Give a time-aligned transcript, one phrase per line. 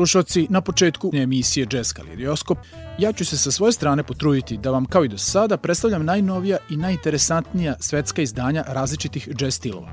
[0.00, 2.58] slušalci, na početku emisije Jazz Kalirioskop
[2.98, 6.58] ja ću se sa svoje strane potruditi da vam kao i do sada predstavljam najnovija
[6.70, 9.88] i najinteresantnija svetska izdanja različitih jazz stilova.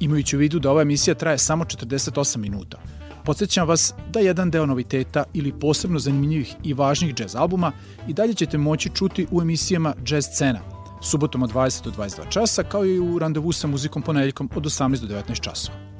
[0.00, 2.78] Imajući u vidu da ova emisija traje samo 48 minuta,
[3.24, 7.72] podsjećam vas da jedan deo noviteta ili posebno zanimljivih i važnih jazz albuma
[8.08, 10.60] i dalje ćete moći čuti u emisijama Jazz Cena,
[11.02, 15.06] subotom od 20 do 22 časa, kao i u randevu sa muzikom ponedjeljkom od 18
[15.06, 15.91] do 19 časova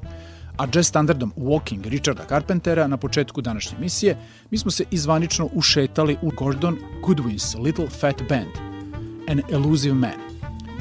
[0.63, 4.17] a jazz standardom Walking Richarda Carpentera na početku današnje emisije,
[4.51, 8.51] mi smo se izvanično ušetali u Gordon Goodwin's Little Fat Band,
[9.29, 10.21] An Elusive Man.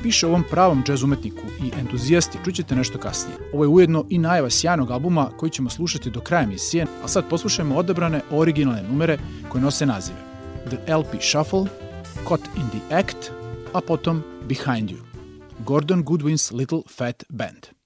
[0.04, 3.38] Piše o ovom pravom jazz umetniku i entuzijasti čućete nešto kasnije.
[3.54, 7.30] Ovo je ujedno i najava sjajnog albuma koji ćemo slušati do kraja emisije, a sad
[7.30, 9.18] poslušajmo odabrane originalne numere
[9.50, 10.18] koje nose nazive
[10.70, 11.66] The LP Shuffle,
[12.28, 13.32] Caught in the Act,
[13.74, 14.98] a potom Behind You.
[15.66, 17.81] Gordon Goodwin's Little Fat Band.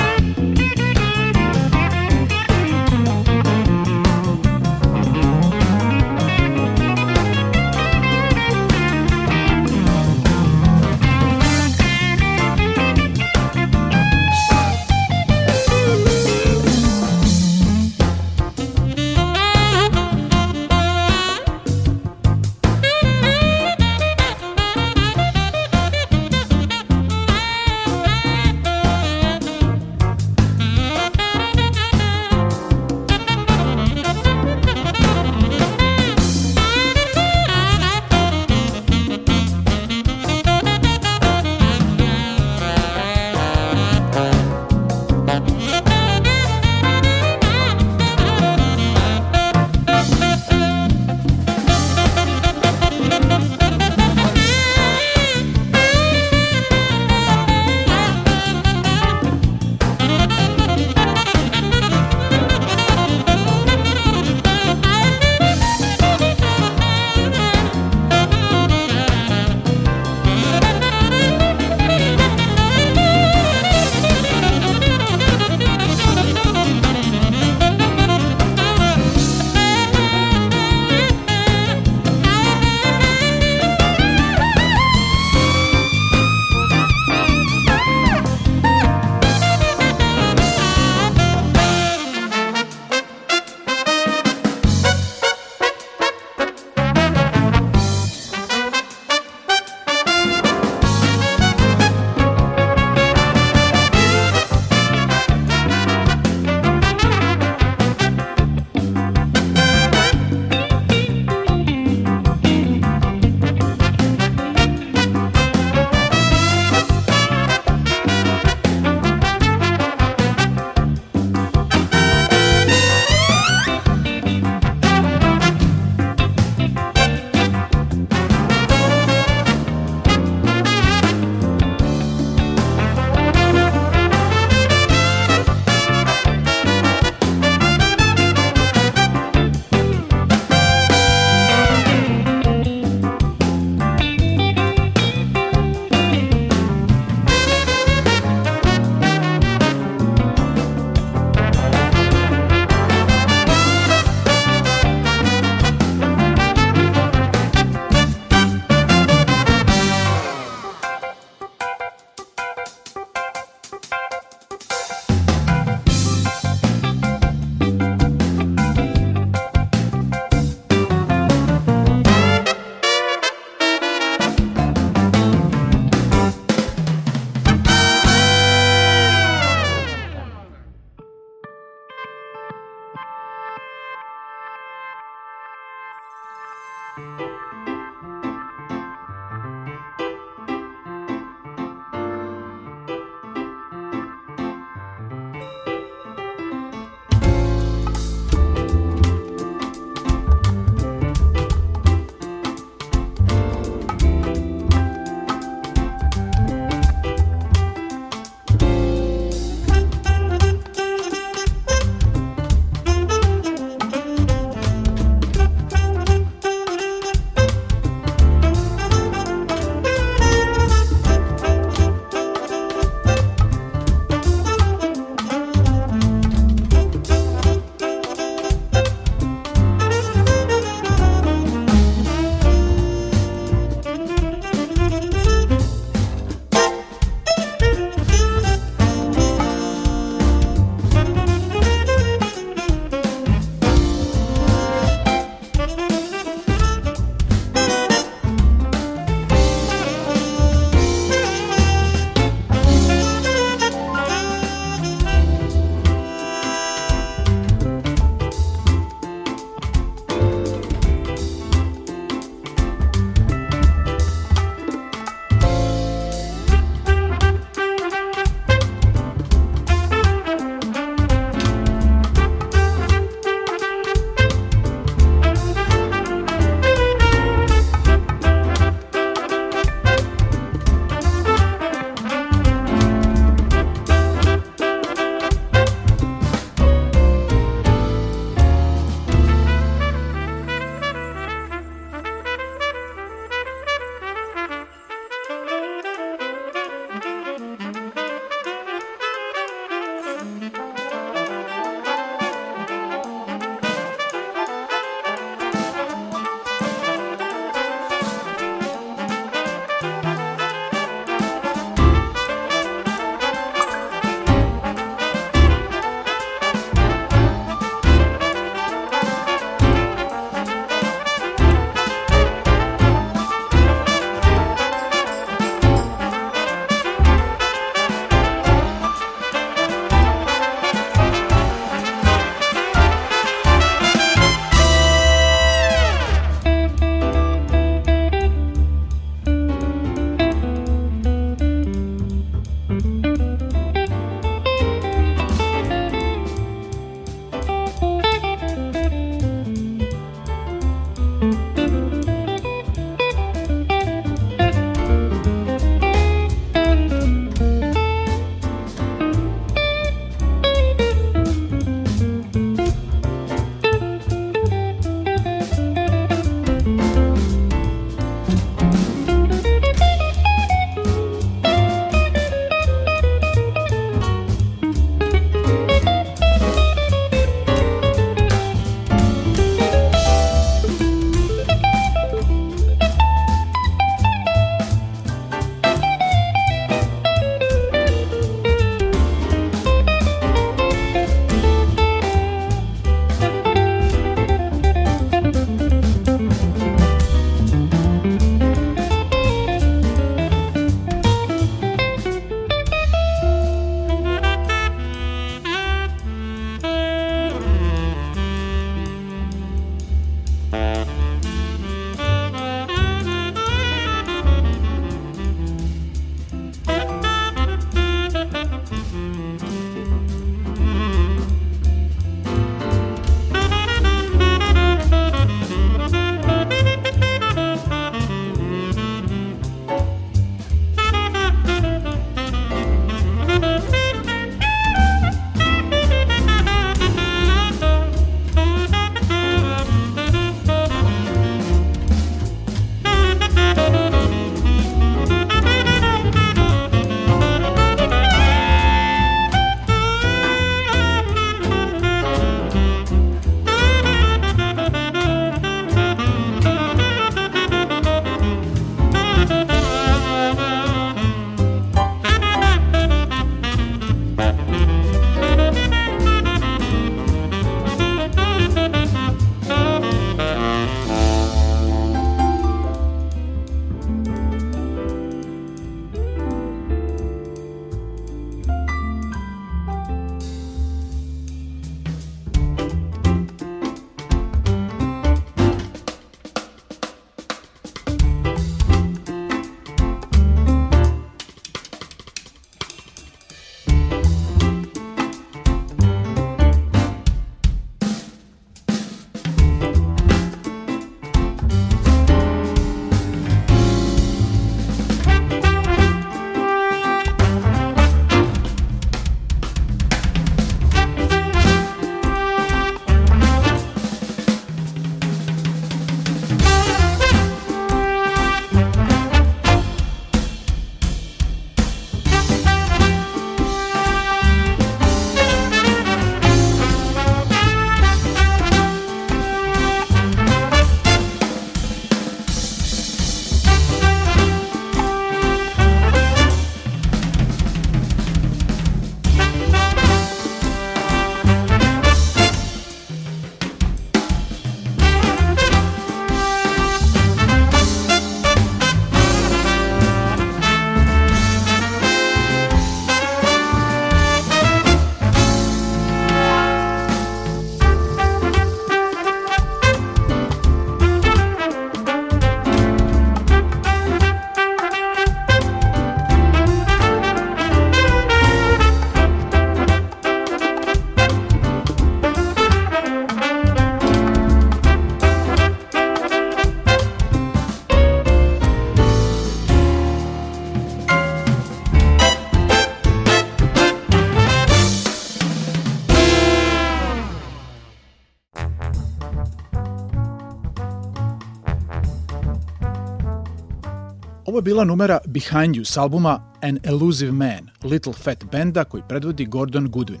[594.44, 599.68] Bila numera Behind You s albuma An Elusive Man, Little Fat Banda koji predvodi Gordon
[599.70, 600.00] Goodwin.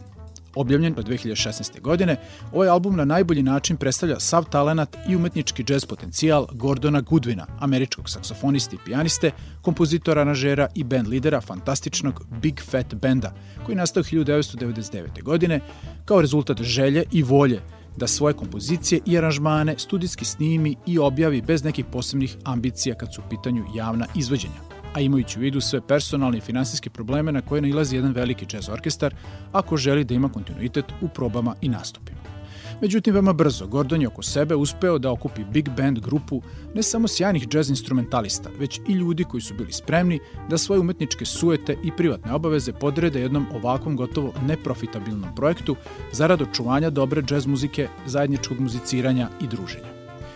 [0.54, 1.80] Objavljen od 2016.
[1.80, 2.16] godine,
[2.52, 8.10] ovaj album na najbolji način predstavlja sav talenat i umetnički jazz potencijal Gordona Goodwina, američkog
[8.10, 9.30] saksofoniste i pijaniste,
[9.62, 13.34] kompozitora, aranžera i band lidera fantastičnog Big Fat Banda,
[13.66, 15.22] koji nastao 1999.
[15.22, 15.60] godine
[16.04, 17.60] kao rezultat želje i volje
[17.96, 23.20] da svoje kompozicije i aranžmane studijski snimi i objavi bez nekih posebnih ambicija kad su
[23.20, 24.60] u pitanju javna izvođenja,
[24.94, 28.68] a imajući u vidu sve personalne i finansijske probleme na koje nailazi jedan veliki jazz
[28.68, 29.14] orkestar
[29.52, 32.23] ako želi da ima kontinuitet u probama i nastupima.
[32.80, 36.42] Međutim, veoma brzo, Gordon je oko sebe uspeo da okupi big band grupu
[36.74, 41.24] ne samo sjajnih jazz instrumentalista, već i ljudi koji su bili spremni da svoje umetničke
[41.24, 45.76] suete i privatne obaveze podrede jednom ovakvom gotovo neprofitabilnom projektu
[46.12, 49.94] zarad očuvanja dobre jazz muzike, zajedničkog muziciranja i druženja.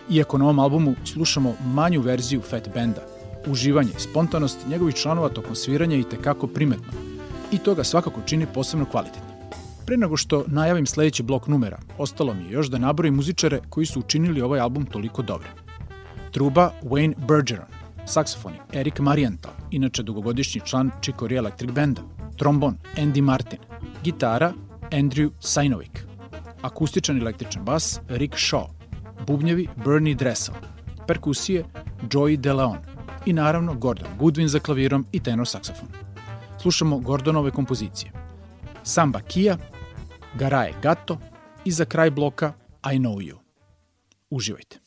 [0.09, 3.01] Iako na ovom albumu slušamo manju verziju Fat Benda,
[3.47, 6.93] uživanje i spontanost njegovih članova tokom sviranja i tekako primetno.
[7.51, 9.28] I to ga svakako čini posebno kvalitetno.
[9.85, 13.85] Pre nego što najavim sledeći blok numera, ostalo mi je još da nabrojim muzičare koji
[13.85, 15.51] su učinili ovaj album toliko dobrim.
[16.31, 17.67] Truba Wayne Bergeron,
[18.05, 22.01] saksofoni Eric Marienthal, inače dugogodišnji član Chicory Electric Banda,
[22.37, 23.59] trombon Andy Martin,
[24.03, 24.53] gitara
[24.91, 26.05] Andrew Sajnovik,
[26.61, 28.65] akustičan električan bas Rick Shaw,
[29.27, 30.55] bubnjevi Bernie Dressel,
[31.07, 31.65] perkusije
[32.01, 32.77] Joey DeLeon
[33.25, 35.87] i naravno Gordon Goodwin za klavirom i tenor saksofon.
[36.61, 38.11] Slušamo Gordonove kompozicije.
[38.83, 39.57] Samba Kia,
[40.35, 41.17] Garaje Gato
[41.65, 42.53] i za kraj bloka
[42.93, 43.37] I Know You.
[44.29, 44.79] Uživajte.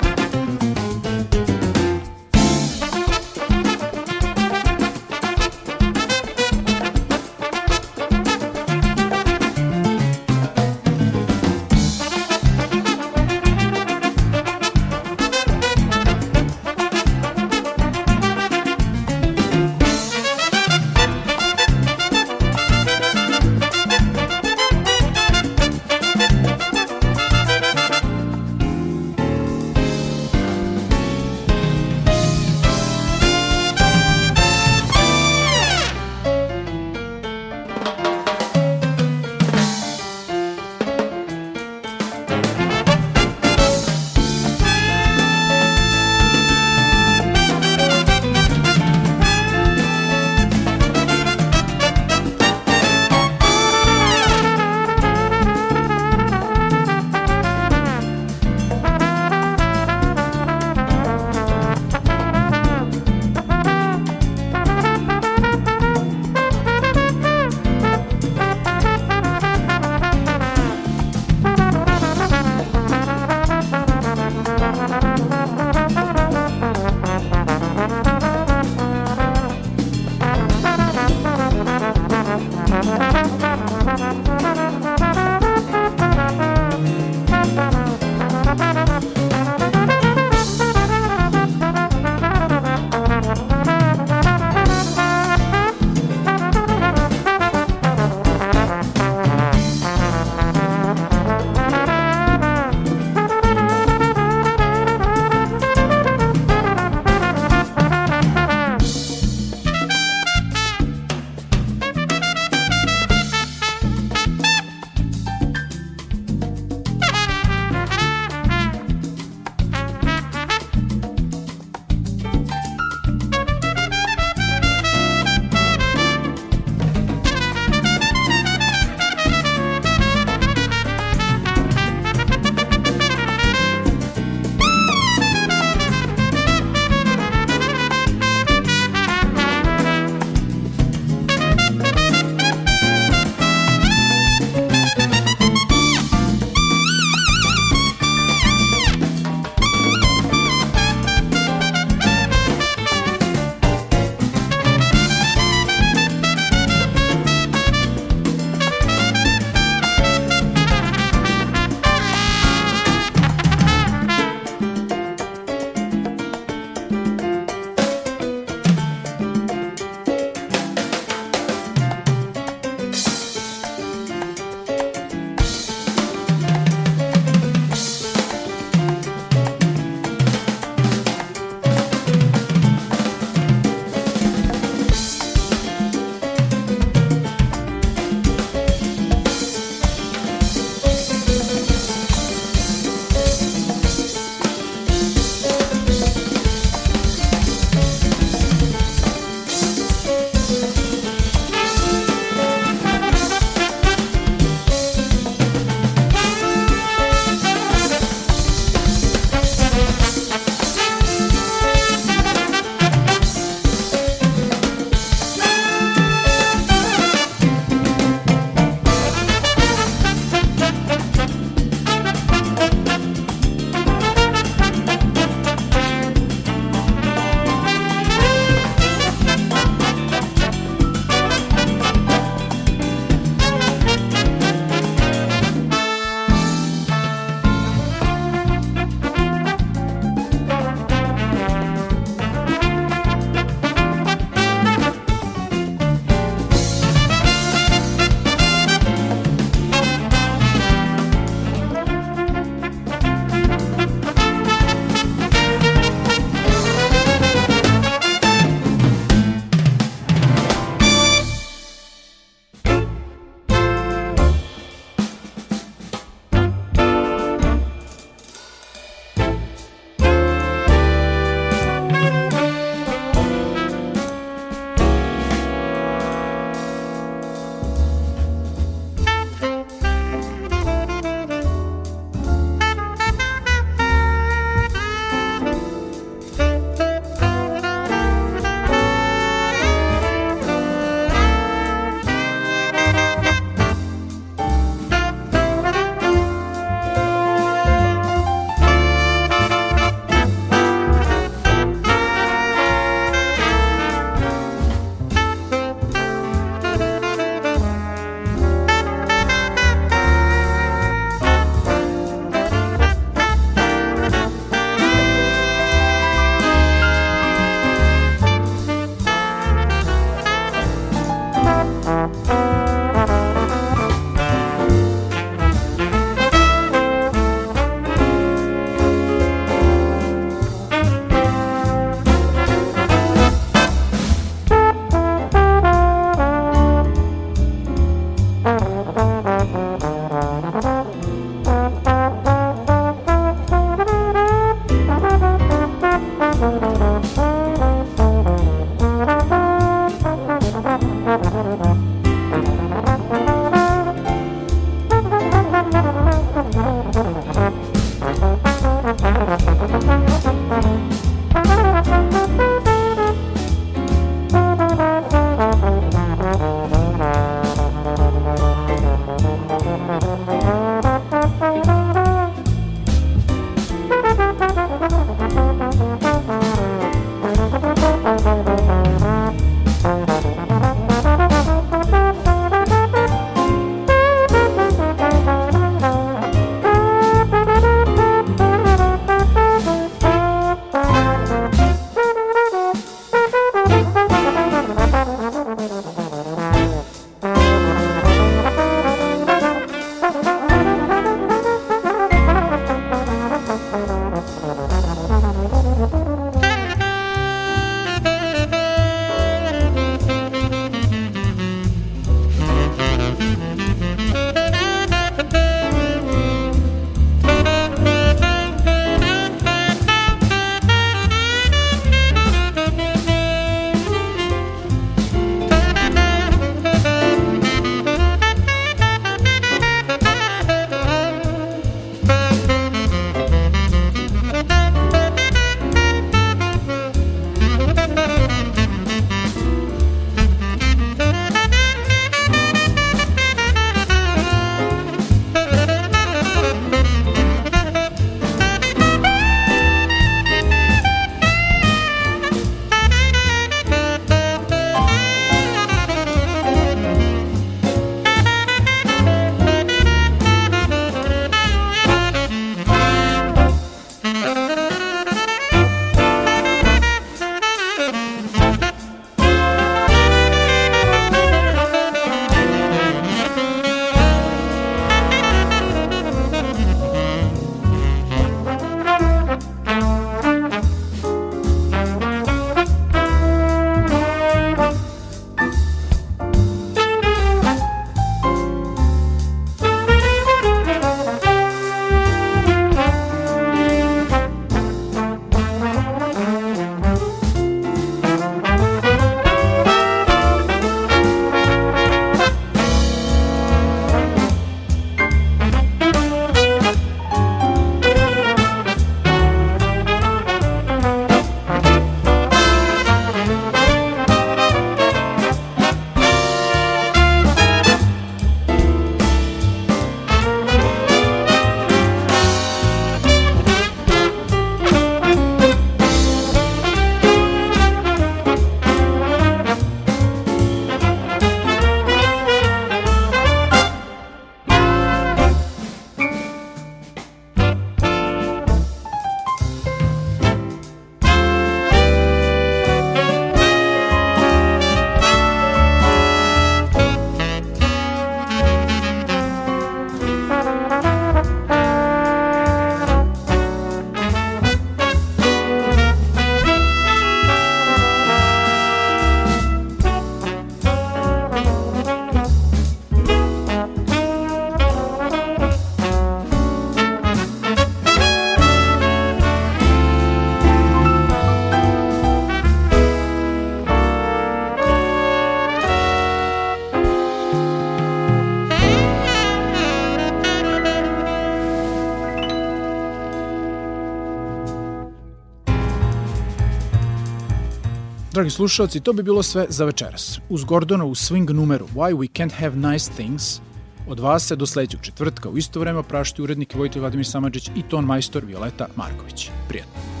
[588.21, 590.19] Dragi slušalci, to bi bilo sve za večeras.
[590.29, 593.39] Uz Gordonovu swing numeru Why We Can't Have Nice Things
[593.87, 597.61] od vas se do sledećeg četvrtka u isto vreme oprašti urednik Vojte Vladimir Samadžić i
[597.61, 599.29] ton majstor Violeta Marković.
[599.47, 600.00] Prijetno.